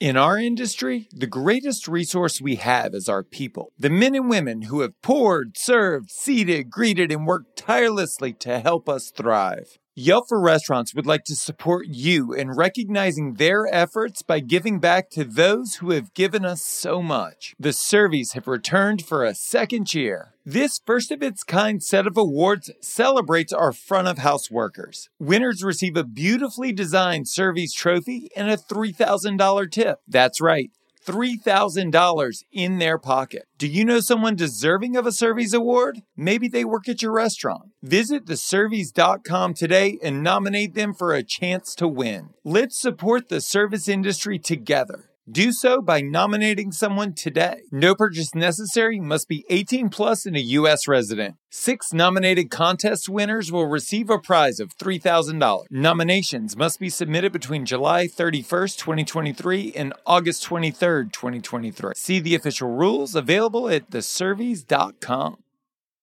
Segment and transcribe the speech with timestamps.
[0.00, 3.72] In our industry, the greatest resource we have is our people.
[3.76, 8.88] The men and women who have poured, served, seated, greeted, and worked tirelessly to help
[8.88, 9.76] us thrive.
[9.98, 15.10] Yelp for Restaurants would like to support you in recognizing their efforts by giving back
[15.10, 17.56] to those who have given us so much.
[17.58, 20.34] The Servies have returned for a second year.
[20.46, 25.10] This first of its kind set of awards celebrates our front of house workers.
[25.18, 29.98] Winners receive a beautifully designed Servies trophy and a $3,000 tip.
[30.06, 30.70] That's right.
[31.08, 33.44] $3,000 in their pocket.
[33.56, 36.02] Do you know someone deserving of a Servies award?
[36.16, 37.70] Maybe they work at your restaurant.
[37.82, 42.30] Visit theservies.com today and nominate them for a chance to win.
[42.44, 45.07] Let's support the service industry together.
[45.30, 47.60] Do so by nominating someone today.
[47.70, 50.88] No purchase necessary, must be 18 plus and a U.S.
[50.88, 51.36] resident.
[51.50, 55.64] Six nominated contest winners will receive a prize of $3,000.
[55.70, 61.92] Nominations must be submitted between July 31st, 2023 and August 23rd, 2023.
[61.96, 65.36] See the official rules available at theservies.com.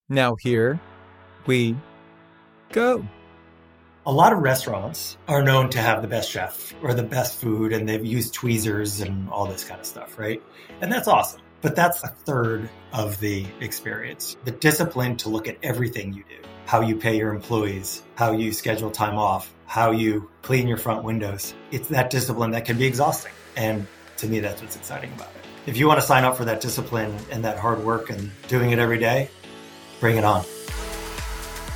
[0.08, 0.80] Now, here
[1.48, 1.78] we
[2.72, 3.08] go
[4.08, 7.74] a lot of restaurants are known to have the best chef or the best food
[7.74, 10.44] and they've used tweezers and all this kind of stuff, right?
[10.82, 11.42] And that's awesome.
[11.62, 14.38] But that's a third of the experience.
[14.46, 18.54] The discipline to look at everything you do, how you pay your employees, how you
[18.54, 21.56] schedule time off, how you clean your front windows.
[21.72, 23.32] It's that discipline that can be exhausting.
[23.58, 25.46] And to me, that's what's exciting about it.
[25.66, 28.70] If you want to sign up for that discipline and that hard work and doing
[28.70, 29.32] it every day,
[30.00, 30.46] bring it on.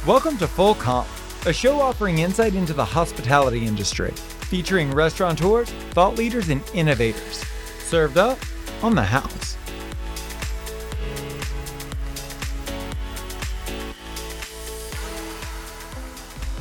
[0.05, 1.07] Welcome to Full Comp
[1.45, 4.12] a show offering insight into the hospitality industry,
[4.50, 7.46] featuring restaurateurs, thought leaders, and innovators.
[7.80, 8.38] Served up
[8.84, 9.58] on the house.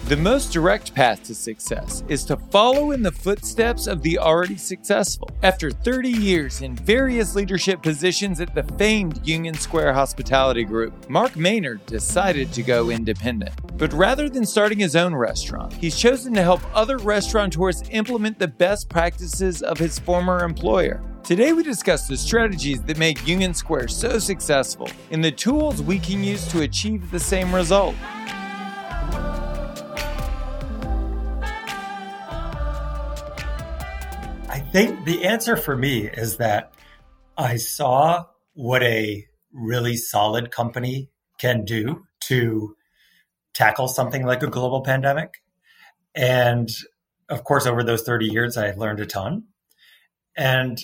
[0.08, 4.56] The most direct path to success is to follow in the footsteps of the already
[4.56, 5.28] successful.
[5.42, 11.36] After 30 years in various leadership positions at the famed Union Square Hospitality Group, Mark
[11.36, 13.52] Maynard decided to go independent.
[13.76, 18.48] But rather than starting his own restaurant, he's chosen to help other restaurateurs implement the
[18.48, 21.02] best practices of his former employer.
[21.22, 25.98] Today, we discuss the strategies that make Union Square so successful and the tools we
[25.98, 27.94] can use to achieve the same result.
[34.70, 36.74] Think the answer for me is that
[37.38, 41.08] I saw what a really solid company
[41.38, 42.76] can do to
[43.54, 45.42] tackle something like a global pandemic.
[46.14, 46.68] And
[47.30, 49.44] of course, over those 30 years, I learned a ton.
[50.36, 50.78] And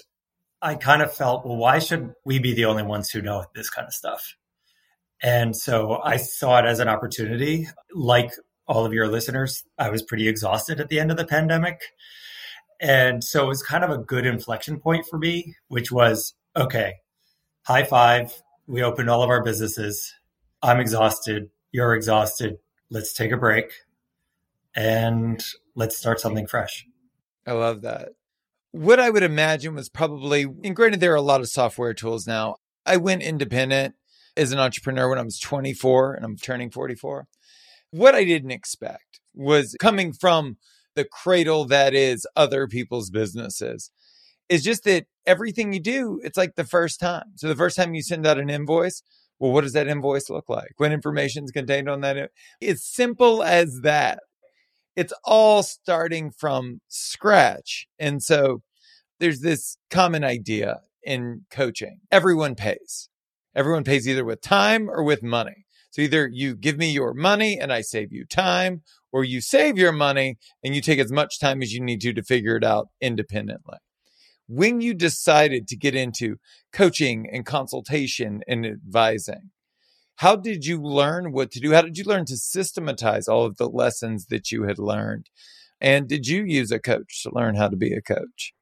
[0.62, 3.68] I kind of felt, well, why should we be the only ones who know this
[3.68, 4.34] kind of stuff?
[5.22, 7.68] And so I saw it as an opportunity.
[7.94, 8.32] Like
[8.66, 11.82] all of your listeners, I was pretty exhausted at the end of the pandemic.
[12.84, 16.96] And so it was kind of a good inflection point for me, which was okay,
[17.62, 18.42] high five.
[18.66, 20.12] We opened all of our businesses.
[20.62, 21.48] I'm exhausted.
[21.72, 22.58] You're exhausted.
[22.90, 23.72] Let's take a break
[24.76, 25.42] and
[25.74, 26.86] let's start something fresh.
[27.46, 28.10] I love that.
[28.72, 32.26] What I would imagine was probably, and granted, there are a lot of software tools
[32.26, 32.56] now.
[32.84, 33.94] I went independent
[34.36, 37.28] as an entrepreneur when I was 24 and I'm turning 44.
[37.92, 40.58] What I didn't expect was coming from
[40.94, 43.90] the cradle that is other people's businesses.
[44.48, 47.32] It's just that everything you do, it's like the first time.
[47.36, 49.02] So the first time you send out an invoice,
[49.38, 50.72] well, what does that invoice look like?
[50.76, 52.30] What information is contained on that?
[52.60, 54.20] It's simple as that.
[54.96, 57.88] It's all starting from scratch.
[57.98, 58.62] And so
[59.18, 62.00] there's this common idea in coaching.
[62.10, 63.08] Everyone pays.
[63.56, 65.63] Everyone pays either with time or with money.
[65.94, 68.82] So either you give me your money and I save you time,
[69.12, 72.12] or you save your money and you take as much time as you need to
[72.14, 73.76] to figure it out independently.
[74.48, 76.38] When you decided to get into
[76.72, 79.52] coaching and consultation and advising,
[80.16, 81.72] how did you learn what to do?
[81.72, 85.30] How did you learn to systematize all of the lessons that you had learned?
[85.80, 88.52] And did you use a coach to learn how to be a coach?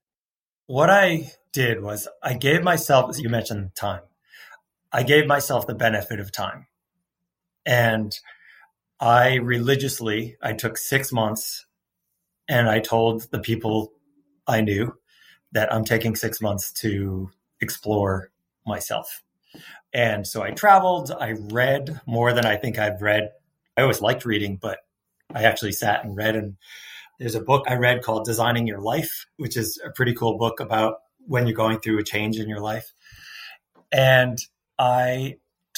[0.67, 4.03] What I did was I gave myself, as you mentioned, time.
[4.93, 6.67] I gave myself the benefit of time.
[7.65, 8.19] And
[9.01, 11.67] I religiously, I took six months
[12.49, 13.93] and I told the people
[14.47, 14.95] I knew
[15.53, 17.31] that I'm taking six months to
[17.61, 18.31] explore
[18.67, 19.23] myself.
[19.93, 23.31] And so I traveled, I read more than I think I've read.
[23.77, 24.79] I always liked reading, but
[25.35, 26.37] I actually sat and read.
[26.37, 26.57] And
[27.19, 30.61] there's a book I read called Designing Your Life, which is a pretty cool book
[30.61, 32.93] about when you're going through a change in your life.
[33.93, 34.39] And
[34.79, 35.37] I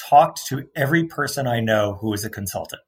[0.09, 2.81] talked to every person I know who is a consultant.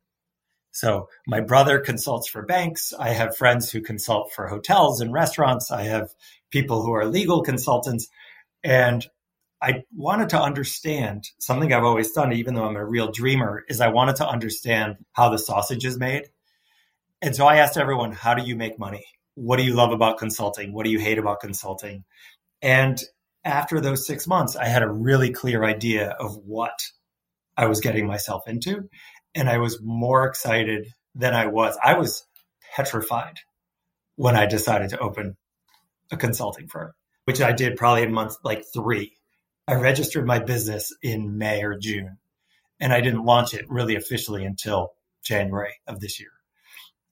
[0.72, 2.94] So my brother consults for banks.
[2.98, 5.72] I have friends who consult for hotels and restaurants.
[5.72, 6.12] I have
[6.52, 8.08] people who are legal consultants.
[8.64, 9.06] And
[9.60, 13.82] I wanted to understand something I've always done, even though I'm a real dreamer, is
[13.82, 16.26] I wanted to understand how the sausage is made.
[17.24, 19.06] And so I asked everyone, how do you make money?
[19.34, 20.74] What do you love about consulting?
[20.74, 22.04] What do you hate about consulting?
[22.62, 23.02] And
[23.44, 26.92] after those six months, I had a really clear idea of what
[27.58, 28.90] I was getting myself into.
[29.36, 31.78] And I was more excited than I was.
[31.84, 32.26] I was
[32.76, 33.40] petrified
[34.16, 35.36] when I decided to open
[36.12, 36.94] a consulting firm,
[37.26, 39.14] which I did probably in month like three.
[39.68, 42.18] I registered my business in May or June,
[42.80, 44.94] and I didn't launch it really officially until
[45.24, 46.30] January of this year.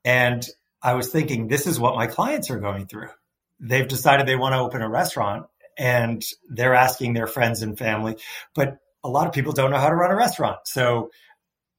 [0.05, 0.45] And
[0.81, 3.09] I was thinking, this is what my clients are going through.
[3.59, 5.47] They've decided they want to open a restaurant
[5.77, 8.17] and they're asking their friends and family,
[8.53, 10.57] but a lot of people don't know how to run a restaurant.
[10.65, 11.11] So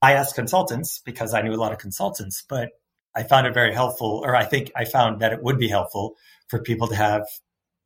[0.00, 2.70] I asked consultants because I knew a lot of consultants, but
[3.16, 6.14] I found it very helpful, or I think I found that it would be helpful
[6.48, 7.26] for people to have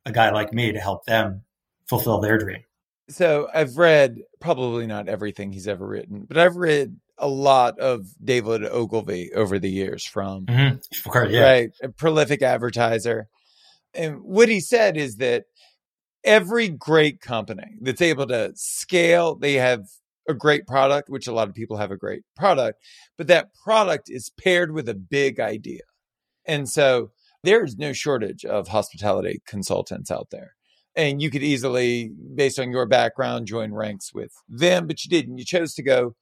[0.05, 1.43] a guy like me to help them
[1.87, 2.63] fulfill their dream.
[3.09, 8.07] So I've read probably not everything he's ever written, but I've read a lot of
[8.23, 11.09] David Ogilvy over the years from mm-hmm.
[11.09, 11.41] course, yeah.
[11.41, 13.27] right, a prolific advertiser.
[13.93, 15.45] And what he said is that
[16.23, 19.85] every great company that's able to scale, they have
[20.27, 22.79] a great product, which a lot of people have a great product,
[23.17, 25.81] but that product is paired with a big idea.
[26.45, 27.11] And so
[27.43, 30.53] there's no shortage of hospitality consultants out there.
[30.95, 35.37] And you could easily, based on your background, join ranks with them, but you didn't.
[35.37, 36.15] You chose to go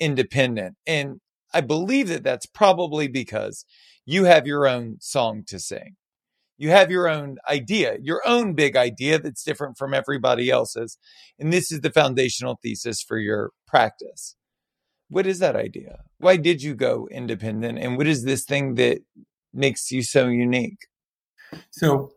[0.00, 0.76] independent.
[0.86, 1.20] And
[1.52, 3.64] I believe that that's probably because
[4.04, 5.96] you have your own song to sing.
[6.58, 10.98] You have your own idea, your own big idea that's different from everybody else's.
[11.38, 14.36] And this is the foundational thesis for your practice.
[15.08, 16.00] What is that idea?
[16.18, 17.78] Why did you go independent?
[17.78, 18.98] And what is this thing that
[19.52, 20.78] makes you so unique?
[21.70, 22.12] So,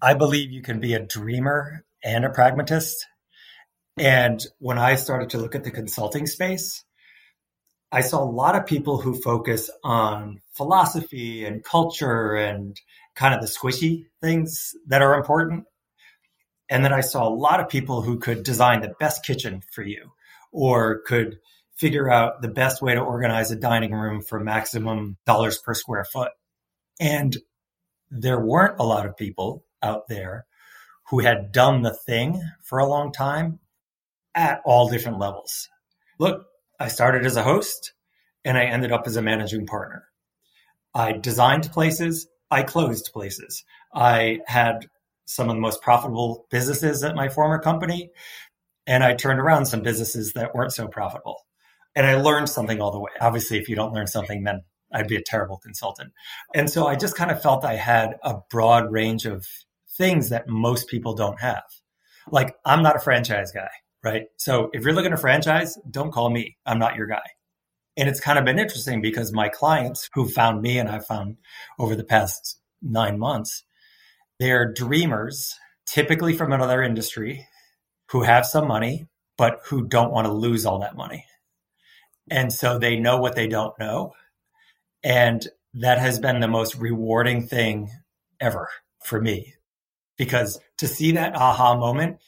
[0.00, 3.06] I believe you can be a dreamer and a pragmatist.
[3.96, 6.82] And when I started to look at the consulting space,
[7.92, 12.80] I saw a lot of people who focus on philosophy and culture and
[13.14, 15.64] kind of the squishy things that are important.
[16.68, 19.82] And then I saw a lot of people who could design the best kitchen for
[19.82, 20.12] you
[20.52, 21.38] or could
[21.76, 26.04] figure out the best way to organize a dining room for maximum dollars per square
[26.04, 26.30] foot.
[27.00, 27.36] And
[28.10, 30.46] there weren't a lot of people out there
[31.10, 33.58] who had done the thing for a long time
[34.34, 35.68] at all different levels.
[36.18, 36.46] Look,
[36.78, 37.92] I started as a host
[38.44, 40.04] and I ended up as a managing partner.
[40.94, 43.64] I designed places I closed places.
[43.94, 44.86] I had
[45.24, 48.10] some of the most profitable businesses at my former company,
[48.86, 51.36] and I turned around some businesses that weren't so profitable.
[51.96, 53.10] And I learned something all the way.
[53.20, 54.62] Obviously, if you don't learn something, then
[54.92, 56.12] I'd be a terrible consultant.
[56.54, 59.46] And so I just kind of felt I had a broad range of
[59.96, 61.64] things that most people don't have.
[62.30, 63.70] Like, I'm not a franchise guy,
[64.04, 64.24] right?
[64.36, 66.56] So if you're looking to franchise, don't call me.
[66.66, 67.22] I'm not your guy.
[67.96, 71.36] And it's kind of been interesting because my clients who found me and I found
[71.78, 73.64] over the past nine months,
[74.40, 75.54] they're dreamers,
[75.86, 77.46] typically from another industry,
[78.10, 79.06] who have some money,
[79.36, 81.26] but who don't want to lose all that money.
[82.30, 84.14] And so they know what they don't know.
[85.02, 87.90] And that has been the most rewarding thing
[88.40, 88.68] ever
[89.04, 89.54] for me
[90.16, 92.18] because to see that aha moment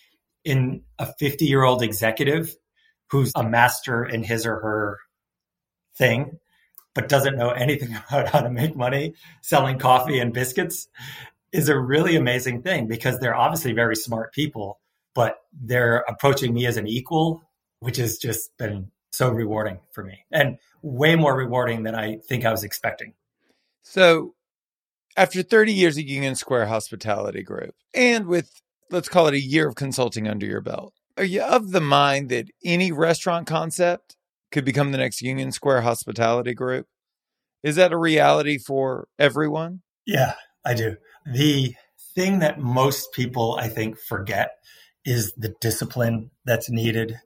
[0.45, 2.55] in a 50 year old executive
[3.11, 4.99] who's a master in his or her
[5.97, 6.39] thing,
[6.95, 10.89] but doesn't know anything about how to make money selling coffee and biscuits
[11.53, 14.81] is a really amazing thing because they're obviously very smart people,
[15.15, 17.43] but they're approaching me as an equal,
[17.79, 22.45] which has just been so rewarding for me and way more rewarding than I think
[22.45, 23.15] I was expecting.
[23.83, 24.35] So,
[25.17, 28.51] after 30 years at Union Square Hospitality Group and with,
[28.91, 32.31] let's call it a year of consulting under your belt, are you of the mind
[32.31, 34.17] that any restaurant concept
[34.55, 36.87] could become the next Union Square Hospitality Group.
[37.65, 39.83] Is that a reality for everyone?
[40.07, 40.35] Yeah,
[40.65, 40.97] I do.
[41.27, 41.75] The
[42.15, 44.53] thing that most people, I think, forget
[45.05, 47.19] is the discipline that's needed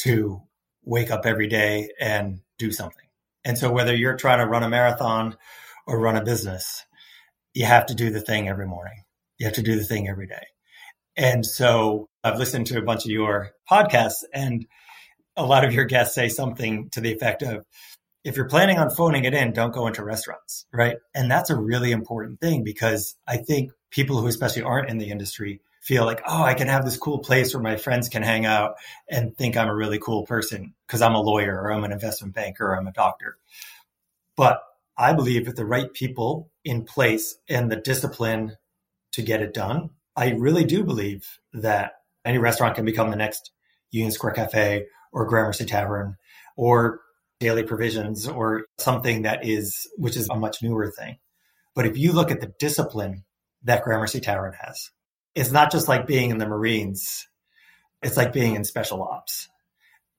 [0.00, 0.42] to
[0.84, 3.06] wake up every day and do something.
[3.44, 5.36] And so, whether you're trying to run a marathon
[5.86, 6.84] or run a business,
[7.54, 9.04] you have to do the thing every morning.
[9.38, 10.48] You have to do the thing every day.
[11.16, 14.66] And so, I've listened to a bunch of your podcasts, and
[15.38, 17.64] a lot of your guests say something to the effect of,
[18.24, 20.96] if you're planning on phoning it in, don't go into restaurants, right?
[21.14, 25.10] And that's a really important thing because I think people who especially aren't in the
[25.10, 28.44] industry feel like, oh, I can have this cool place where my friends can hang
[28.44, 28.74] out
[29.08, 32.34] and think I'm a really cool person because I'm a lawyer or I'm an investment
[32.34, 33.38] banker or I'm a doctor.
[34.36, 34.62] But
[34.96, 38.56] I believe with the right people in place and the discipline
[39.12, 39.90] to get it done.
[40.16, 41.92] I really do believe that
[42.24, 43.52] any restaurant can become the next
[43.90, 44.86] Union Square Cafe
[45.18, 46.16] or Gramercy Tavern
[46.56, 47.00] or
[47.40, 51.18] Daily Provisions or something that is, which is a much newer thing.
[51.74, 53.24] But if you look at the discipline
[53.64, 54.90] that Gramercy Tavern has,
[55.34, 57.26] it's not just like being in the Marines,
[58.00, 59.48] it's like being in special ops.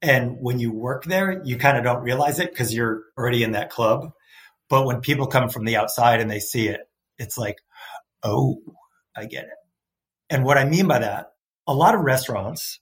[0.02, 3.54] And when you work there, you kind of don't realize it because you're already in
[3.54, 4.12] that club.
[4.70, 6.82] But when people come from the outside and they see it,
[7.18, 7.60] it's like,
[8.22, 8.62] oh,
[9.16, 9.58] I get it.
[10.30, 11.32] And what I mean by that,
[11.68, 12.80] a lot of restaurants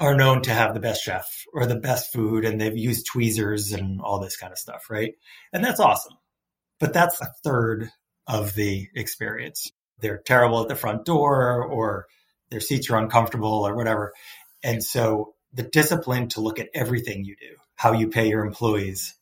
[0.00, 3.72] are known to have the best chef or the best food and they've used tweezers
[3.72, 5.12] and all this kind of stuff, right?
[5.52, 6.14] And that's awesome.
[6.78, 7.90] But that's a third
[8.26, 9.70] of the experience.
[10.00, 12.06] They're terrible at the front door or
[12.48, 14.14] their seats are uncomfortable or whatever.
[14.62, 19.14] And so the discipline to look at everything you do, how you pay your employees,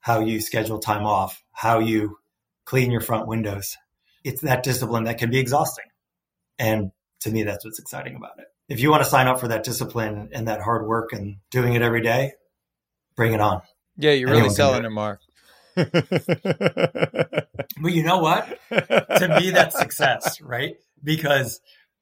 [0.00, 2.18] how you schedule time off, how you
[2.66, 3.78] clean your front windows.
[4.22, 5.86] It's that discipline that can be exhausting.
[6.58, 6.90] And
[7.20, 9.64] to me, that's what's exciting about it if you want to sign up for that
[9.64, 12.32] discipline and that hard work and doing it every day,
[13.16, 13.62] bring it on.
[13.96, 15.20] Yeah, you're Anyone really selling it, Mark.
[15.74, 17.48] but
[17.84, 18.58] you know what?
[18.70, 20.74] to me, that's success, right?
[21.02, 21.60] Because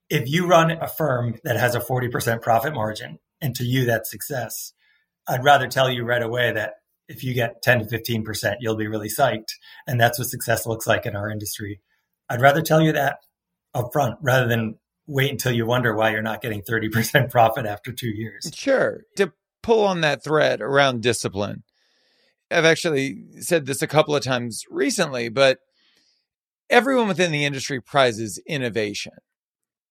[0.08, 4.10] if you run a firm that has a 40% profit margin, and to you, that's
[4.10, 4.72] success,
[5.26, 6.74] I'd rather tell you right away that
[7.08, 9.52] if you get 10 to 15%, you'll be really psyched.
[9.86, 11.80] And that's what success looks like in our industry.
[12.28, 13.18] I'd rather tell you that
[13.74, 17.92] up front rather than wait until you wonder why you're not getting 30% profit after
[17.92, 18.50] two years.
[18.54, 19.02] Sure.
[19.16, 19.32] To
[19.62, 21.62] pull on that thread around discipline,
[22.50, 25.58] I've actually said this a couple of times recently, but
[26.70, 29.14] everyone within the industry prizes innovation,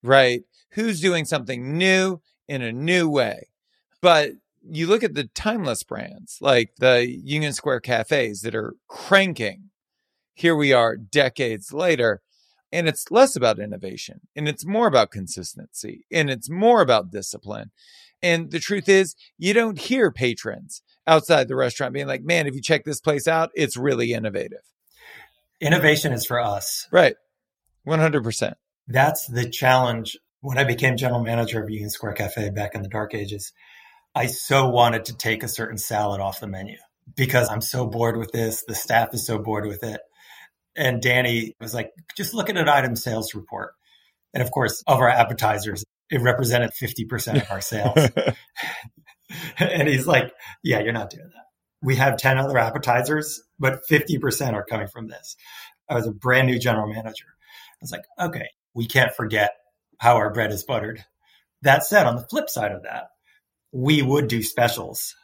[0.01, 0.41] right?
[0.72, 3.50] Who's doing something new in a new way?
[4.01, 4.32] But
[4.65, 9.70] you look at the timeless brands like the Union Square cafes that are cranking.
[10.34, 12.22] Here we are decades later
[12.74, 17.72] and it's less about innovation and it's more about consistency and it's more about discipline.
[18.22, 22.56] And the truth is, you don't hear patrons outside the restaurant being like, man, if
[22.56, 24.63] you check this place out, it's really innovative.
[25.62, 26.88] Innovation is for us.
[26.92, 27.15] Right.
[27.88, 28.53] 100%.
[28.88, 30.18] That's the challenge.
[30.42, 33.53] When I became general manager of Union Square Cafe back in the dark ages,
[34.15, 36.77] I so wanted to take a certain salad off the menu
[37.15, 38.63] because I'm so bored with this.
[38.68, 40.01] The staff is so bored with it.
[40.75, 43.74] And Danny was like, just look at an item sales report.
[44.34, 48.10] And of course, of our appetizers, it represented 50% of our sales.
[49.60, 50.32] and he's like,
[50.63, 51.46] yeah, you're not doing that.
[51.82, 55.36] We have 10 other appetizers, but 50% are coming from this.
[55.89, 57.25] I was a brand new general manager.
[57.27, 59.51] I was like, okay, we can't forget
[60.00, 61.03] how our bread is buttered.
[61.62, 63.08] That said, on the flip side of that,
[63.72, 65.15] we would do specials.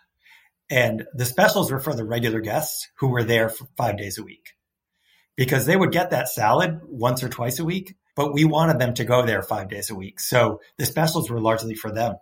[0.70, 4.24] And the specials were for the regular guests who were there for five days a
[4.24, 4.54] week
[5.40, 8.94] because they would get that salad once or twice a week, but we wanted them
[8.94, 10.20] to go there five days a week.
[10.20, 12.16] So the specials were largely for them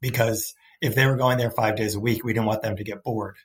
[0.00, 0.52] because
[0.82, 3.04] if they were going there five days a week, we didn't want them to get
[3.04, 3.36] bored.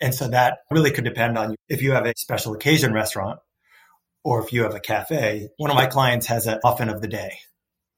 [0.00, 3.40] And so that really could depend on if you have a special occasion restaurant
[4.22, 5.48] or if you have a cafe.
[5.56, 7.38] One of my clients has a muffin of the day,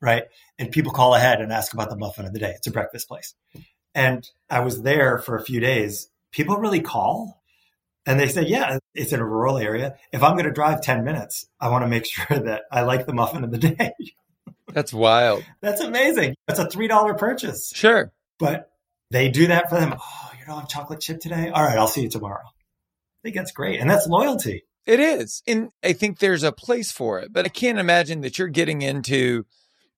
[0.01, 0.23] right?
[0.59, 2.55] And people call ahead and ask about the muffin of the day.
[2.57, 3.35] It's a breakfast place.
[3.95, 6.09] And I was there for a few days.
[6.33, 7.38] People really call
[8.09, 9.97] and they said, yeah, it's in a rural area.
[10.13, 13.05] If I'm going to drive 10 minutes, I want to make sure that I like
[13.05, 13.93] the muffin of the day.
[14.73, 15.45] That's wild.
[15.61, 16.35] That's amazing.
[16.47, 17.71] That's a $3 purchase.
[17.75, 18.11] Sure.
[18.39, 18.71] But
[19.11, 19.95] they do that for them.
[19.95, 21.51] Oh, you don't have chocolate chip today?
[21.51, 22.45] All right, I'll see you tomorrow.
[22.47, 23.79] I think that's great.
[23.81, 24.65] And that's loyalty.
[24.87, 25.43] It is.
[25.47, 27.31] And I think there's a place for it.
[27.31, 29.45] But I can't imagine that you're getting into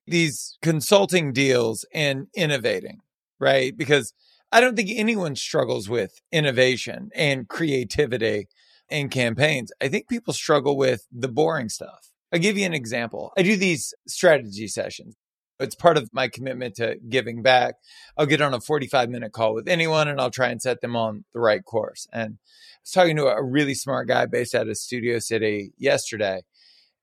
[0.07, 3.03] these consulting deals and innovating,
[3.39, 3.77] right?
[3.77, 4.15] Because
[4.53, 8.49] I don't think anyone struggles with innovation and creativity
[8.89, 9.71] in campaigns.
[9.81, 12.11] I think people struggle with the boring stuff.
[12.33, 13.33] I'll give you an example.
[13.37, 15.17] I do these strategy sessions.
[15.61, 17.75] It's part of my commitment to giving back.
[18.17, 20.97] I'll get on a 45 minute call with anyone and I'll try and set them
[20.97, 22.09] on the right course.
[22.13, 26.43] And I was talking to a really smart guy based out of Studio City yesterday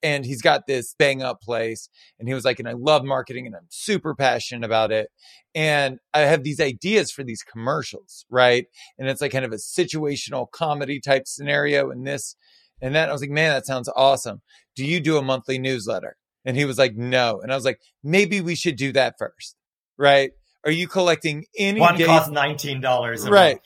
[0.04, 1.90] and he's got this bang up place
[2.20, 5.10] and he was like and i love marketing and i'm super passionate about it.
[5.56, 8.66] And i have these ideas for these commercials right?
[8.98, 12.36] And it's like kind of a situational comedy type scenario and this
[12.82, 14.42] and that i was like man that sounds awesome.
[14.76, 16.18] Do you do a monthly newsletter?
[16.46, 17.40] And he was like no.
[17.42, 19.56] And i was like maybe we should do that first
[19.98, 20.32] right?
[20.66, 23.60] Are you collecting any one costs nineteen dollars right.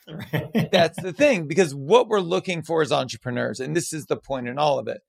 [0.72, 4.48] that's the thing because what we're looking for as entrepreneurs and this is the point
[4.48, 5.02] in all of it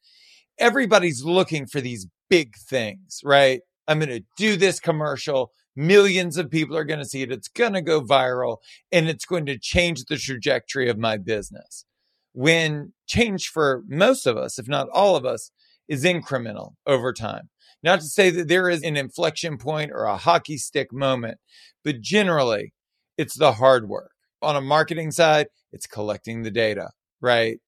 [0.59, 3.61] everybody's looking for these big things, right?
[3.89, 5.53] I'm going to do this commercial.
[5.75, 7.33] Millions of people are going to see it.
[7.33, 8.59] It's going to go viral
[8.91, 11.85] and it's going to change the trajectory of my business.
[12.33, 15.51] When change for most of us, if not all of us,
[15.89, 17.51] is incremental over time.
[17.83, 21.39] Not to say that there is an inflection point or a hockey stick moment,
[21.85, 22.73] but generally
[23.19, 24.13] it's the hard work.
[24.41, 26.91] On a marketing side, it's collecting the data,
[27.21, 27.59] right?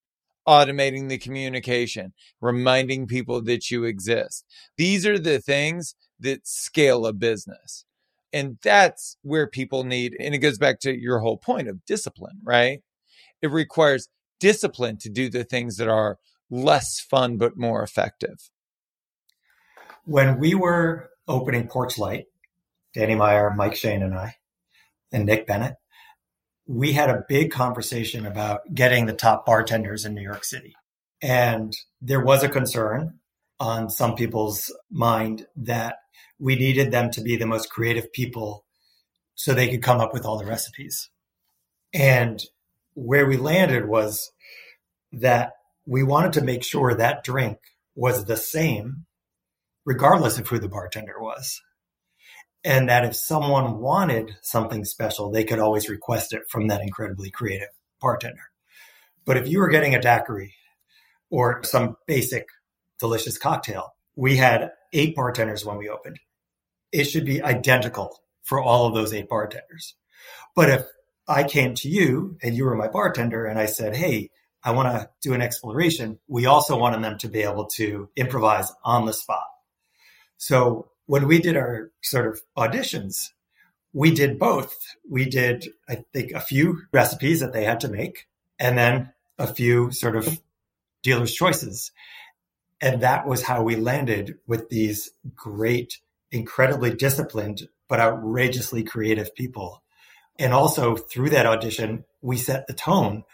[0.46, 4.44] Automating the communication, reminding people that you exist.
[4.76, 7.86] These are the things that scale a business.
[8.32, 12.40] And that's where people need, and it goes back to your whole point of discipline,
[12.42, 12.80] right?
[13.40, 14.08] It requires
[14.40, 16.18] discipline to do the things that are
[16.50, 18.50] less fun but more effective.
[20.04, 22.24] When we were opening Porchlight,
[22.92, 24.34] Danny Meyer, Mike Shane, and I,
[25.12, 25.76] and Nick Bennett,
[26.66, 30.74] we had a big conversation about getting the top bartenders in New York City.
[31.22, 33.18] And there was a concern
[33.60, 35.96] on some people's mind that
[36.38, 38.64] we needed them to be the most creative people
[39.34, 41.10] so they could come up with all the recipes.
[41.92, 42.42] And
[42.94, 44.32] where we landed was
[45.12, 45.52] that
[45.86, 47.58] we wanted to make sure that drink
[47.94, 49.06] was the same,
[49.84, 51.60] regardless of who the bartender was.
[52.64, 57.30] And that if someone wanted something special, they could always request it from that incredibly
[57.30, 57.68] creative
[58.00, 58.50] bartender.
[59.24, 60.54] But if you were getting a daiquiri
[61.30, 62.46] or some basic
[62.98, 66.18] delicious cocktail, we had eight bartenders when we opened.
[66.92, 69.94] It should be identical for all of those eight bartenders.
[70.54, 70.86] But if
[71.26, 74.30] I came to you and you were my bartender and I said, Hey,
[74.62, 76.18] I want to do an exploration.
[76.28, 79.44] We also wanted them to be able to improvise on the spot.
[80.38, 83.30] So when we did our sort of auditions,
[83.92, 84.74] we did both.
[85.08, 88.26] We did, I think, a few recipes that they had to make
[88.58, 90.40] and then a few sort of
[91.02, 91.92] dealer's choices.
[92.80, 99.82] And that was how we landed with these great, incredibly disciplined, but outrageously creative people.
[100.38, 103.24] And also through that audition, we set the tone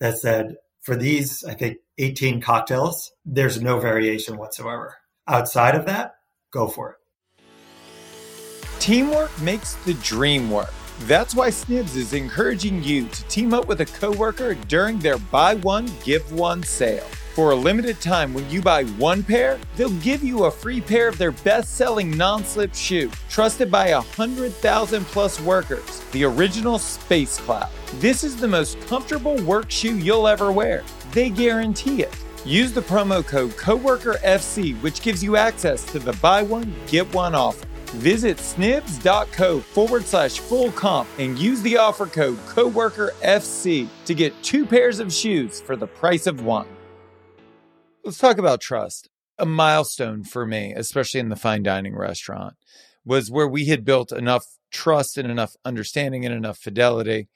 [0.00, 4.96] that said, for these, I think 18 cocktails, there's no variation whatsoever.
[5.26, 6.16] Outside of that,
[6.50, 6.96] go for it.
[8.80, 10.72] Teamwork makes the dream work.
[11.00, 15.56] That's why Snibbs is encouraging you to team up with a coworker during their buy
[15.56, 17.04] one, give one sale.
[17.34, 21.08] For a limited time, when you buy one pair, they'll give you a free pair
[21.08, 27.36] of their best selling non slip shoe, trusted by 100,000 plus workers, the original Space
[27.36, 27.68] Cloud.
[27.96, 30.84] This is the most comfortable work shoe you'll ever wear.
[31.12, 32.16] They guarantee it.
[32.46, 37.34] Use the promo code COWORKERFC, which gives you access to the buy one, get one
[37.34, 37.66] offer.
[37.94, 44.64] Visit snibbs.co forward slash full comp and use the offer code COWORKERFC to get two
[44.64, 46.68] pairs of shoes for the price of one.
[48.04, 49.08] Let's talk about trust.
[49.38, 52.54] A milestone for me, especially in the fine dining restaurant,
[53.04, 57.28] was where we had built enough trust and enough understanding and enough fidelity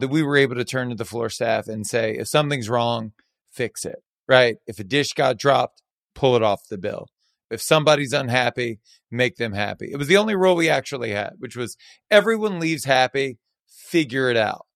[0.00, 3.12] that we were able to turn to the floor staff and say, if something's wrong,
[3.52, 4.56] fix it, right?
[4.66, 5.82] If a dish got dropped,
[6.14, 7.08] pull it off the bill.
[7.50, 8.80] If somebody's unhappy,
[9.10, 9.90] make them happy.
[9.90, 11.76] It was the only rule we actually had, which was
[12.10, 14.66] everyone leaves happy, figure it out.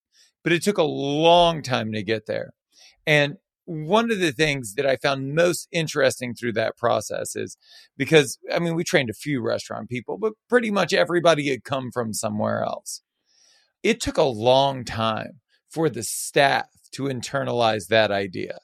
[0.43, 2.53] But it took a long time to get there.
[3.07, 7.57] And one of the things that I found most interesting through that process is
[7.97, 11.91] because, I mean, we trained a few restaurant people, but pretty much everybody had come
[11.93, 13.03] from somewhere else.
[13.83, 18.59] It took a long time for the staff to internalize that idea.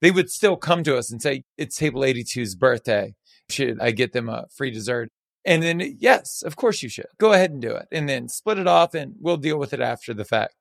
[0.00, 3.14] They would still come to us and say, It's table 82's birthday
[3.50, 5.10] should I get them a free dessert?
[5.44, 7.06] And then, yes, of course you should.
[7.18, 7.86] Go ahead and do it.
[7.92, 10.54] And then split it off and we'll deal with it after the fact.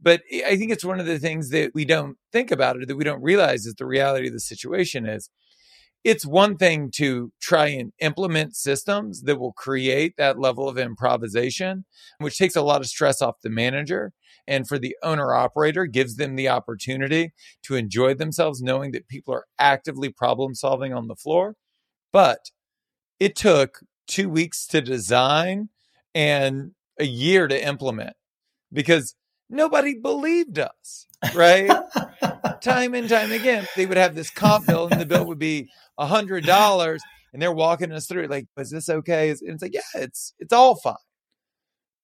[0.00, 2.96] But I think it's one of the things that we don't think about or that
[2.96, 5.28] we don't realize is the reality of the situation is
[6.04, 11.84] it's one thing to try and implement systems that will create that level of improvisation,
[12.18, 14.12] which takes a lot of stress off the manager.
[14.46, 17.32] And for the owner operator, gives them the opportunity
[17.64, 21.56] to enjoy themselves, knowing that people are actively problem solving on the floor.
[22.12, 22.50] But
[23.20, 25.68] it took two weeks to design
[26.14, 28.16] and a year to implement
[28.72, 29.14] because
[29.48, 31.70] nobody believed us, right?
[32.60, 35.68] time and time again, they would have this comp bill and the bill would be
[35.96, 39.30] a hundred dollars and they're walking us through like, is this okay?
[39.30, 40.94] And it's like, yeah, it's, it's all fine.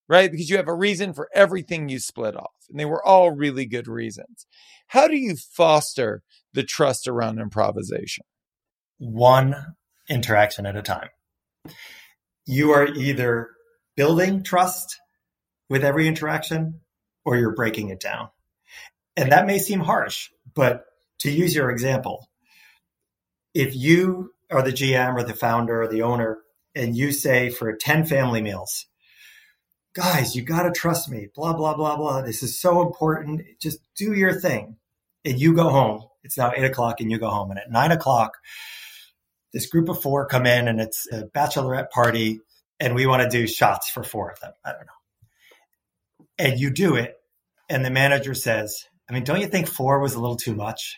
[0.07, 0.31] Right.
[0.31, 3.65] Because you have a reason for everything you split off and they were all really
[3.65, 4.47] good reasons.
[4.89, 8.27] How do you foster the trust around improvisation?
[8.99, 9.55] One
[10.09, 11.09] interaction at a time.
[12.47, 13.51] You are either
[13.97, 15.01] building trust
[15.69, 16.81] with every interaction
[17.25, 18.29] or you're breaking it down.
[19.17, 20.85] And that may seem harsh, but
[21.21, 22.29] to use your example,
[23.55, 26.39] if you are the GM or the founder or the owner
[26.75, 28.87] and you say for 10 family meals,
[29.95, 32.23] guys, you got to trust me, blah, blah, blah, blah.
[32.23, 33.43] This is so important.
[33.61, 34.77] Just do your thing.
[35.25, 36.03] And you go home.
[36.23, 37.51] It's now eight o'clock and you go home.
[37.51, 38.33] And at nine o'clock,
[39.55, 42.41] this group of four come in and it's a bachelorette party
[42.81, 44.53] and we want to do shots for four of them.
[44.65, 46.27] I don't know.
[46.39, 47.15] And you do it.
[47.71, 50.97] And the manager says, I mean, don't you think four was a little too much?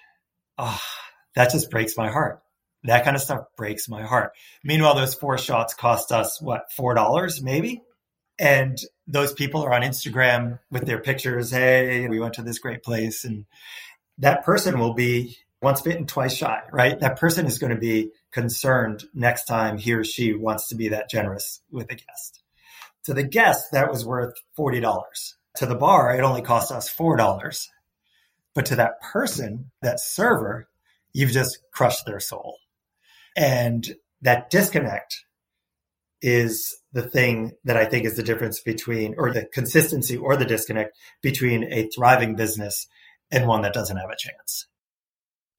[0.59, 2.41] Ah, oh, that just breaks my heart.
[2.85, 4.33] That kind of stuff breaks my heart.
[4.65, 7.83] Meanwhile, those four shots cost us what, $4 maybe?
[8.39, 11.51] And those people are on Instagram with their pictures.
[11.51, 13.25] Hey, we went to this great place.
[13.25, 13.45] And
[14.19, 16.99] that person will be once bitten, twice shy, right?
[17.01, 20.89] That person is going to be concerned next time he or she wants to be
[20.89, 22.43] that generous with a guest.
[23.05, 25.33] To the guest, that was worth $40.
[25.57, 27.67] To the bar, it only cost us $4.
[28.55, 30.69] But to that person, that server,
[31.15, 32.59] you've just crushed their soul.
[33.35, 33.89] And
[34.21, 35.25] that disconnect
[36.21, 40.45] is the thing that I think is the difference between, or the consistency or the
[40.45, 42.87] disconnect between a thriving business
[43.31, 44.67] and one that doesn't have a chance.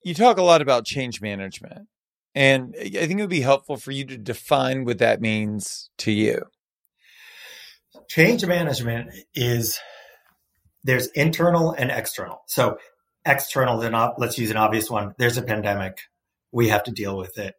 [0.04, 1.88] You talk a lot about change management,
[2.38, 6.12] and I think it would be helpful for you to define what that means to
[6.12, 6.44] you.
[8.08, 9.80] Change management is
[10.84, 12.42] there's internal and external.
[12.46, 12.78] So,
[13.26, 13.76] external,
[14.18, 15.16] let's use an obvious one.
[15.18, 15.98] There's a pandemic.
[16.52, 17.56] We have to deal with it.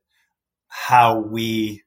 [0.69, 1.83] How we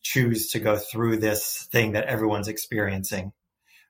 [0.00, 3.32] choose to go through this thing that everyone's experiencing.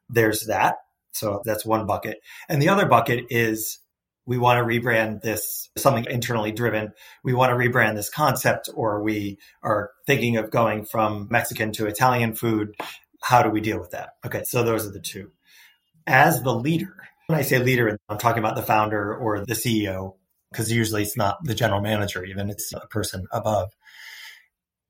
[0.08, 0.76] There's that.
[1.12, 2.20] So that's one bucket.
[2.48, 3.80] And the other bucket is
[4.26, 6.92] we want to rebrand this something internally driven.
[7.24, 11.86] We want to rebrand this concept, or we are thinking of going from Mexican to
[11.86, 12.74] Italian food.
[13.22, 14.10] How do we deal with that?
[14.24, 15.32] Okay, so those are the two.
[16.06, 20.14] As the leader, when I say leader, I'm talking about the founder or the CEO,
[20.50, 23.70] because usually it's not the general manager, even it's a person above.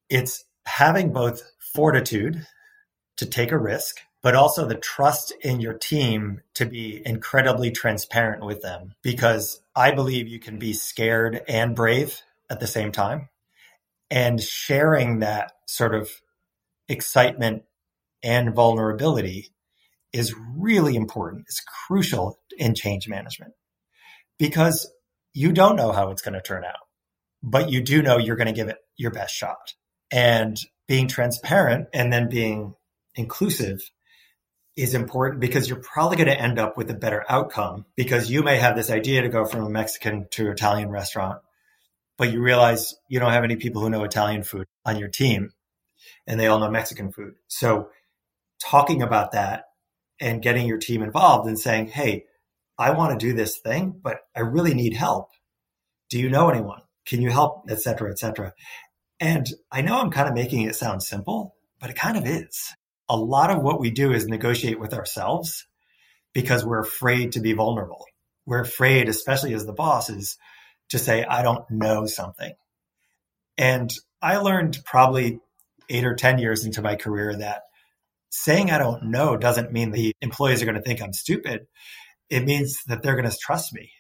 [0.09, 1.43] It's having both
[1.75, 2.47] fortitude
[3.17, 8.45] to take a risk but also the trust in your team to be incredibly transparent
[8.45, 13.29] with them because I believe you can be scared and brave at the same time.
[14.11, 16.11] And sharing that sort of
[16.89, 17.63] excitement
[18.23, 19.49] and vulnerability
[20.13, 21.45] is really important.
[21.47, 23.53] It's crucial in change management
[24.39, 24.91] because
[25.33, 26.87] you don't know how it's going to turn out,
[27.43, 29.75] but you do know you're going to give it your best shot.
[30.13, 32.75] And being transparent and then being
[33.15, 33.81] inclusive
[34.77, 38.43] is important because you're probably going to end up with a better outcome because you
[38.43, 41.41] may have this idea to go from a Mexican to Italian restaurant,
[42.17, 45.51] but you realize you don't have any people who know Italian food on your team
[46.27, 47.35] and they all know Mexican food.
[47.49, 47.89] So
[48.63, 49.65] talking about that
[50.21, 52.25] and getting your team involved and saying, Hey,
[52.79, 55.29] I want to do this thing, but I really need help.
[56.09, 56.81] Do you know anyone?
[57.07, 57.65] Can you help?
[57.69, 58.53] Et cetera, et cetera.
[59.19, 62.73] And I know I'm kind of making it sound simple, but it kind of is
[63.11, 65.67] a lot of what we do is negotiate with ourselves
[66.33, 68.05] because we're afraid to be vulnerable.
[68.47, 70.39] We're afraid, especially as the bosses,
[70.91, 72.53] to say, I don't know something.
[73.59, 73.93] And
[74.23, 75.41] I learned probably
[75.89, 77.63] eight or 10 years into my career that
[78.31, 81.67] saying I don't know doesn't mean the employees are going to think I'm stupid.
[82.29, 83.91] It means that they're going to trust me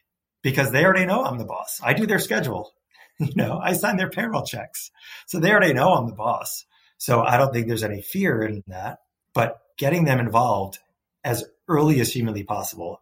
[0.40, 1.80] because they already know I'm the boss.
[1.82, 2.72] I do their schedule.
[3.22, 4.90] You know, I sign their payroll checks.
[5.26, 6.64] So they already know I'm the boss.
[7.00, 8.98] So I don't think there's any fear in that,
[9.32, 10.80] but getting them involved
[11.24, 13.00] as early as humanly possible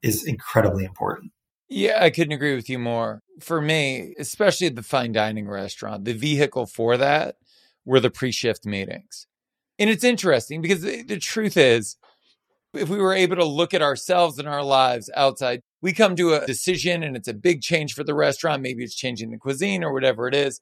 [0.00, 1.32] is incredibly important.
[1.68, 3.20] Yeah, I couldn't agree with you more.
[3.40, 7.34] For me, especially at the fine dining restaurant, the vehicle for that
[7.84, 9.26] were the pre shift meetings.
[9.76, 11.96] And it's interesting because the, the, truth is,
[12.72, 16.34] if we were able to look at ourselves and our lives outside, we come to
[16.34, 18.62] a decision and it's a big change for the restaurant.
[18.62, 20.60] Maybe it's changing the cuisine or whatever it is,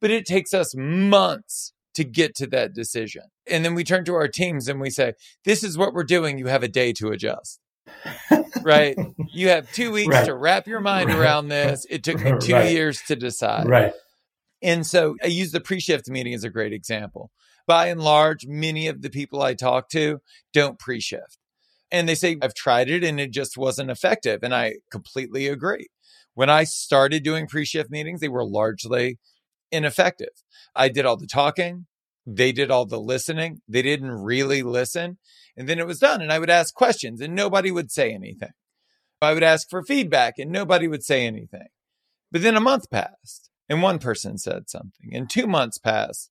[0.00, 3.24] but it takes us months to get to that decision.
[3.46, 5.12] And then we turn to our teams and we say,
[5.44, 6.38] This is what we're doing.
[6.38, 7.60] You have a day to adjust.
[8.62, 8.96] right?
[9.32, 10.24] You have two weeks right.
[10.24, 11.18] to wrap your mind right.
[11.18, 11.86] around this.
[11.90, 12.72] It took me two right.
[12.72, 13.68] years to decide.
[13.68, 13.92] Right.
[14.62, 17.30] And so I use the pre shift meeting as a great example.
[17.66, 20.20] By and large, many of the people I talk to
[20.54, 21.36] don't pre shift.
[21.92, 24.40] And they say, I've tried it and it just wasn't effective.
[24.42, 25.88] And I completely agree.
[26.32, 29.18] When I started doing pre shift meetings, they were largely
[29.70, 30.42] ineffective.
[30.74, 31.86] I did all the talking.
[32.36, 33.60] They did all the listening.
[33.68, 35.18] They didn't really listen.
[35.56, 36.22] And then it was done.
[36.22, 38.52] And I would ask questions and nobody would say anything.
[39.20, 41.68] I would ask for feedback and nobody would say anything.
[42.32, 46.30] But then a month passed and one person said something and two months passed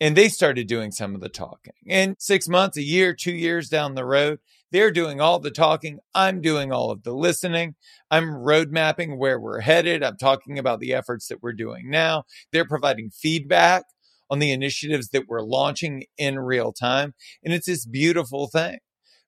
[0.00, 1.74] and they started doing some of the talking.
[1.88, 5.98] And six months, a year, two years down the road, they're doing all the talking.
[6.14, 7.76] I'm doing all of the listening.
[8.10, 10.02] I'm road mapping where we're headed.
[10.02, 12.24] I'm talking about the efforts that we're doing now.
[12.52, 13.84] They're providing feedback
[14.30, 17.14] on the initiatives that we're launching in real time.
[17.42, 18.78] And it's this beautiful thing.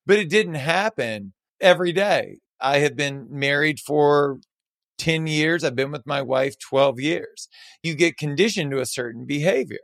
[0.04, 2.38] But it didn't happen every day.
[2.60, 4.38] I have been married for
[4.98, 5.62] 10 years.
[5.62, 7.48] I've been with my wife 12 years.
[7.82, 9.78] You get conditioned to a certain behavior.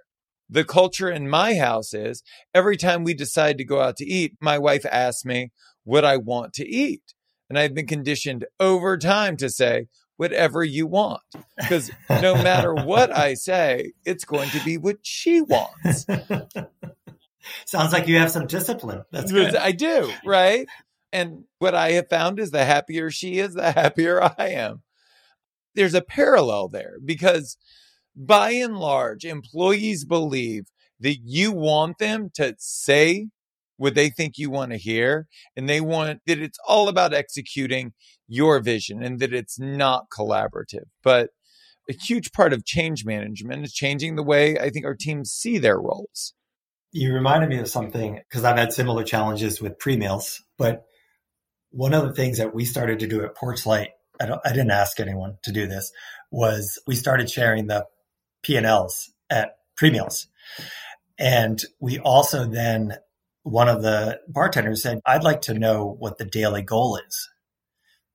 [0.48, 2.22] The culture in my house is
[2.54, 5.50] every time we decide to go out to eat, my wife asks me
[5.84, 7.02] what I want to eat.
[7.48, 9.86] And I've been conditioned over time to say,
[10.22, 11.20] whatever you want.
[11.56, 16.06] Because no matter what I say, it's going to be what she wants.
[17.66, 19.02] Sounds like you have some discipline.
[19.10, 19.56] That's good.
[19.56, 20.68] I do, right?
[21.12, 24.82] And what I have found is the happier she is, the happier I am.
[25.74, 27.56] There's a parallel there because
[28.14, 30.66] by and large, employees believe
[31.00, 33.26] that you want them to say
[33.76, 35.26] what they think you want to hear.
[35.56, 37.92] And they want that it's all about executing
[38.32, 40.86] your vision and that it's not collaborative.
[41.02, 41.30] But
[41.88, 45.58] a huge part of change management is changing the way I think our teams see
[45.58, 46.32] their roles.
[46.92, 50.42] You reminded me of something because I've had similar challenges with pre meals.
[50.56, 50.84] But
[51.70, 53.88] one of the things that we started to do at Porchlight,
[54.20, 55.92] I, I didn't ask anyone to do this,
[56.30, 57.86] was we started sharing the
[58.42, 60.26] P&Ls at pre-meals.
[61.18, 62.96] And we also then,
[63.42, 67.28] one of the bartenders said, I'd like to know what the daily goal is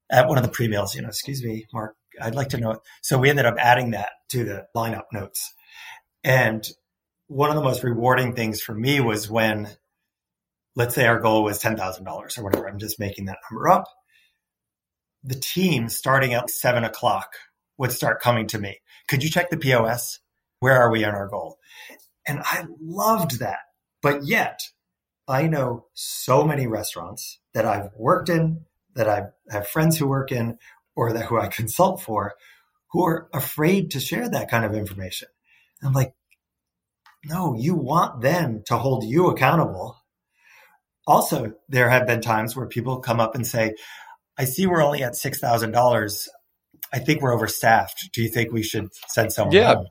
[0.10, 2.82] at one of the pre-meals, you know, excuse me, Mark, I'd like to know.
[3.02, 5.54] So we ended up adding that to the lineup notes.
[6.24, 6.68] And
[7.28, 9.70] one of the most rewarding things for me was when,
[10.76, 13.86] let's say our goal was $10,000 or whatever, I'm just making that number up.
[15.24, 17.34] The team starting at seven o'clock
[17.78, 18.80] would start coming to me.
[19.08, 20.20] Could you check the POS?
[20.60, 21.60] Where are we on our goal?
[22.26, 23.60] And I loved that.
[24.02, 24.62] But yet,
[25.28, 28.66] I know so many restaurants that I've worked in,
[28.98, 30.58] that I have friends who work in,
[30.96, 32.34] or that who I consult for,
[32.92, 35.28] who are afraid to share that kind of information.
[35.84, 36.14] I'm like,
[37.26, 39.98] no, you want them to hold you accountable.
[41.06, 43.76] Also, there have been times where people come up and say,
[44.38, 46.28] I see we're only at $6,000
[46.94, 48.10] I think we're overstaffed.
[48.14, 49.76] Do you think we should send someone yeah.
[49.76, 49.88] home?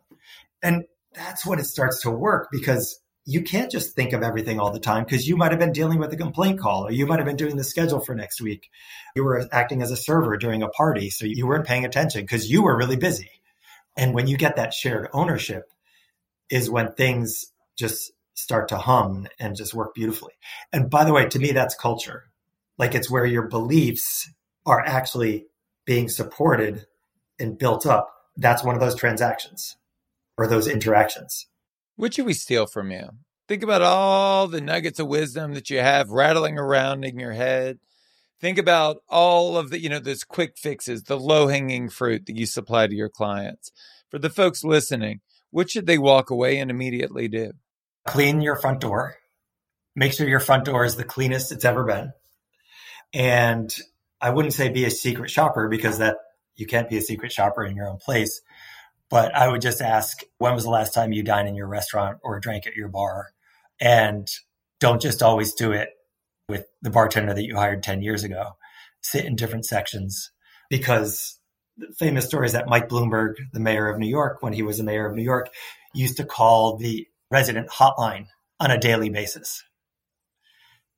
[0.63, 4.71] And that's when it starts to work because you can't just think of everything all
[4.71, 7.19] the time because you might have been dealing with a complaint call or you might
[7.19, 8.71] have been doing the schedule for next week.
[9.17, 12.49] You were acting as a server during a party, so you weren't paying attention because
[12.49, 13.31] you were really busy.
[13.97, 15.71] And when you get that shared ownership,
[16.51, 20.35] is when things just start to hum and just work beautifully.
[20.73, 22.25] And by the way, to me, that's culture.
[22.79, 24.31] Like it's where your beliefs
[24.65, 25.47] are actually
[25.85, 26.87] being supported
[27.39, 29.77] and built up, that's one of those transactions
[30.37, 31.47] or those interactions.
[31.97, 33.09] What should we steal from you?
[33.49, 37.79] Think about all the nuggets of wisdom that you have rattling around in your head.
[38.41, 42.37] Think about all of the, you know, those quick fixes, the low hanging fruit that
[42.37, 43.73] you supply to your clients.
[44.11, 47.53] For the folks listening, what should they walk away and immediately do?
[48.07, 49.17] Clean your front door.
[49.95, 52.13] Make sure your front door is the cleanest it's ever been.
[53.15, 53.75] And
[54.21, 56.17] I wouldn't say be a secret shopper because that
[56.57, 58.43] you can't be a secret shopper in your own place.
[59.09, 62.19] But I would just ask, when was the last time you dined in your restaurant
[62.23, 63.29] or drank at your bar?
[63.81, 64.27] And
[64.81, 65.91] don't just always do it
[66.49, 68.53] with the bartender that you hired 10 years ago.
[69.03, 70.31] Sit in different sections
[70.69, 71.39] because
[71.99, 74.85] famous story is that Mike Bloomberg, the mayor of New York, when he was the
[74.85, 75.51] mayor of New York,
[75.95, 78.27] used to call the resident hotline
[78.59, 79.63] on a daily basis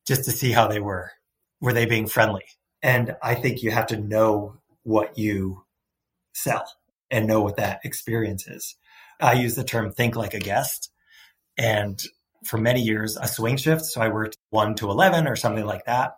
[0.07, 1.11] just to see how they were.
[1.61, 2.45] Were they being friendly?
[2.83, 5.65] And I think you have to know what you
[6.33, 6.67] sell
[7.11, 8.77] and know what that experience is.
[9.21, 10.91] I use the term think like a guest.
[11.57, 12.01] And
[12.45, 13.85] for many years, a swing shift.
[13.85, 16.13] So I worked one to 11 or something like that.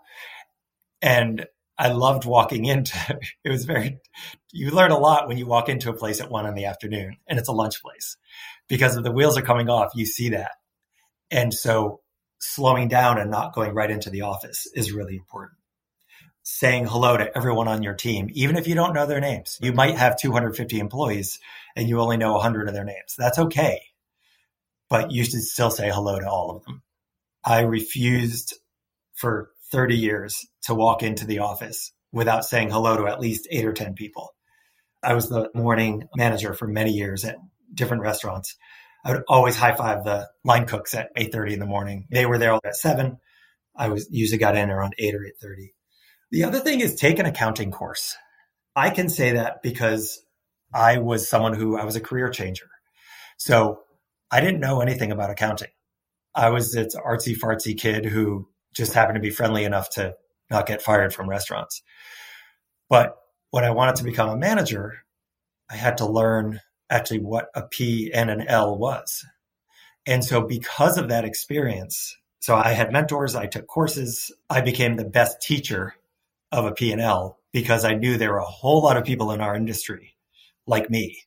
[1.01, 1.47] And
[1.79, 2.95] I loved walking into
[3.45, 3.99] it was very
[4.53, 7.17] you learn a lot when you walk into a place at one in the afternoon
[7.27, 8.19] and it's a lunch place
[8.69, 10.53] because if the wheels are coming off, you see that.
[11.31, 12.01] And so
[12.39, 15.60] slowing down and not going right into the office is really important
[16.43, 19.59] saying hello to everyone on your team, even if you don't know their names.
[19.61, 21.39] You might have 250 employees
[21.77, 23.15] and you only know 100 of their names.
[23.17, 23.83] That's okay.
[24.89, 26.83] But you should still say hello to all of them.
[27.45, 28.55] I refused
[29.15, 33.65] for 30 years to walk into the office without saying hello to at least eight
[33.65, 34.35] or 10 people.
[35.03, 37.37] I was the morning manager for many years at
[37.73, 38.57] different restaurants.
[39.05, 42.07] I would always high five the line cooks at 8:30 in the morning.
[42.11, 43.19] They were there at 7.
[43.75, 45.73] I was usually got in around 8 or 8:30.
[46.31, 48.17] The other thing is take an accounting course.
[48.77, 50.23] I can say that because
[50.73, 52.71] I was someone who I was a career changer.
[53.37, 53.81] So
[54.31, 55.71] I didn't know anything about accounting.
[56.35, 60.15] I was this artsy fartsy kid who just happened to be friendly enough to
[60.51, 61.83] not get fired from restaurants.
[62.89, 63.17] But
[63.51, 65.05] when I wanted to become a manager,
[65.69, 69.25] I had to learn actually what a P and an L was.
[70.07, 74.97] And so because of that experience, so I had mentors, I took courses, I became
[74.97, 75.95] the best teacher
[76.53, 79.55] of a P&L because I knew there were a whole lot of people in our
[79.55, 80.17] industry
[80.67, 81.23] like me.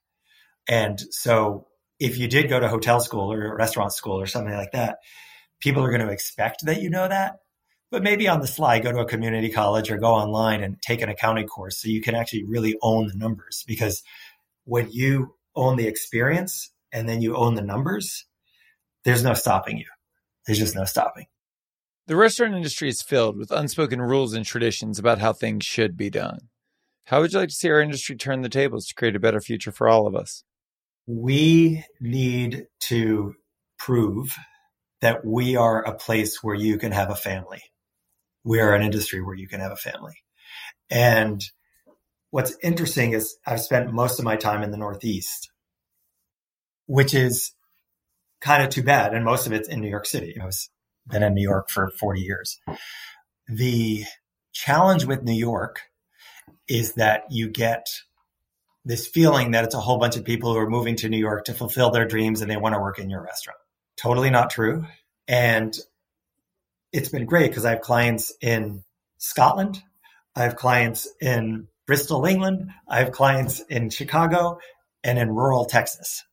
[0.68, 1.68] And so
[2.00, 4.98] if you did go to hotel school or restaurant school or something like that,
[5.60, 7.38] people are going to expect that you know that.
[7.92, 11.02] But maybe on the fly, go to a community college or go online and take
[11.02, 13.64] an accounting course so you can actually really own the numbers.
[13.68, 14.02] Because
[14.66, 18.26] when you own the experience and then you own the numbers,
[19.06, 19.86] there's no stopping you.
[20.46, 21.28] There's just no stopping.
[22.06, 26.10] The restaurant industry is filled with unspoken rules and traditions about how things should be
[26.10, 26.50] done.
[27.06, 29.40] How would you like to see our industry turn the tables to create a better
[29.40, 30.44] future for all of us?
[31.08, 33.36] We need to
[33.78, 34.36] prove
[35.00, 37.62] that we are a place where you can have a family.
[38.44, 40.16] We are an industry where you can have a family.
[40.90, 41.42] And
[42.32, 45.50] what's interesting is I've spent most of my time in the Northeast,
[46.86, 47.54] which is
[48.42, 49.14] kind of too bad.
[49.14, 50.36] And most of it's in New York City.
[50.42, 50.70] I was
[51.08, 52.60] been in New York for 40 years.
[53.48, 54.06] The
[54.54, 55.82] challenge with New York
[56.68, 57.88] is that you get
[58.86, 61.46] this feeling that it's a whole bunch of people who are moving to New York
[61.46, 63.60] to fulfill their dreams and they want to work in your restaurant.
[63.98, 64.86] Totally not true.
[65.28, 65.74] And
[66.92, 68.84] it's been great because I have clients in
[69.18, 69.82] Scotland.
[70.36, 72.70] I have clients in Bristol, England.
[72.88, 74.58] I have clients in Chicago
[75.04, 76.24] and in rural Texas.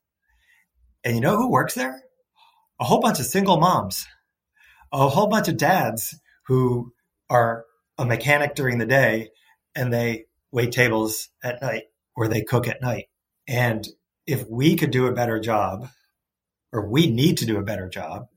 [1.04, 2.02] And you know who works there?
[2.78, 4.06] A whole bunch of single moms,
[4.92, 6.92] a whole bunch of dads who
[7.28, 7.64] are
[7.98, 9.30] a mechanic during the day
[9.74, 11.84] and they wait tables at night
[12.16, 13.06] or they cook at night.
[13.46, 13.86] And
[14.26, 15.88] if we could do a better job,
[16.72, 18.28] or we need to do a better job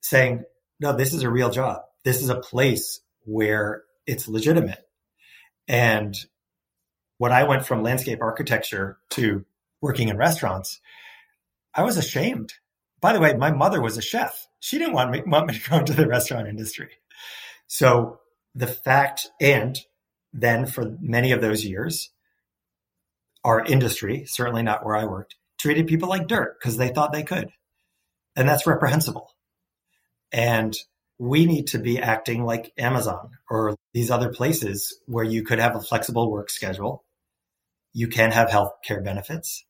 [0.00, 0.44] saying,
[0.80, 1.82] no, this is a real job.
[2.04, 4.84] This is a place where it's legitimate.
[5.68, 6.16] And
[7.18, 9.44] when I went from landscape architecture to
[9.80, 10.80] working in restaurants,
[11.74, 12.54] I was ashamed.
[13.00, 14.46] By the way, my mother was a chef.
[14.62, 16.90] She didn't want me, want me to go into the restaurant industry.
[17.66, 18.20] So
[18.54, 19.76] the fact, and
[20.32, 22.10] then for many of those years,
[23.42, 27.24] our industry, certainly not where I worked, treated people like dirt because they thought they
[27.24, 27.50] could.
[28.36, 29.34] And that's reprehensible.
[30.30, 30.76] And
[31.18, 35.74] we need to be acting like Amazon or these other places where you could have
[35.74, 37.02] a flexible work schedule.
[37.92, 39.64] You can have health care benefits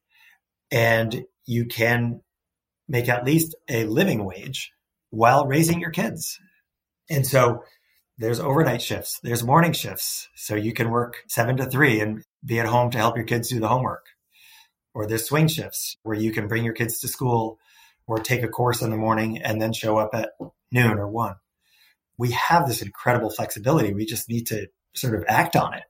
[0.70, 2.20] and you can
[2.86, 4.70] make at least a living wage
[5.12, 6.40] while raising your kids.
[7.10, 7.64] And so
[8.18, 10.28] there's overnight shifts, there's morning shifts.
[10.34, 13.48] So you can work seven to three and be at home to help your kids
[13.48, 14.06] do the homework.
[14.94, 17.58] Or there's swing shifts where you can bring your kids to school
[18.06, 20.30] or take a course in the morning and then show up at
[20.72, 21.36] noon or one.
[22.18, 23.92] We have this incredible flexibility.
[23.92, 25.82] We just need to sort of act on it.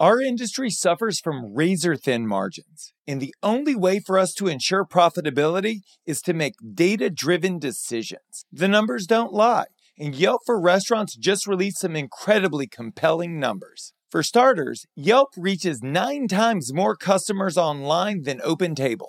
[0.00, 4.86] Our industry suffers from razor thin margins, and the only way for us to ensure
[4.86, 8.46] profitability is to make data driven decisions.
[8.50, 9.66] The numbers don't lie,
[9.98, 13.92] and Yelp for Restaurants just released some incredibly compelling numbers.
[14.10, 19.08] For starters, Yelp reaches nine times more customers online than OpenTable.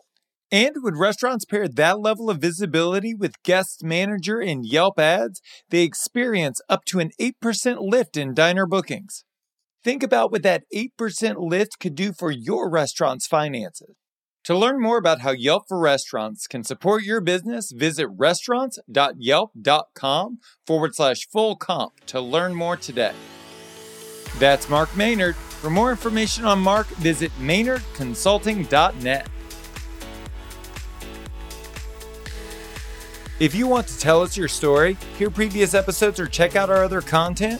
[0.51, 5.84] And when restaurants pair that level of visibility with Guest Manager and Yelp ads, they
[5.84, 9.23] experience up to an 8% lift in diner bookings.
[9.83, 13.95] Think about what that 8% lift could do for your restaurant's finances.
[14.45, 20.95] To learn more about how Yelp for Restaurants can support your business, visit restaurants.yelp.com forward
[20.95, 23.13] slash full comp to learn more today.
[24.39, 25.35] That's Mark Maynard.
[25.35, 29.27] For more information on Mark, visit maynardconsulting.net.
[33.39, 36.83] If you want to tell us your story, hear previous episodes, or check out our
[36.83, 37.59] other content,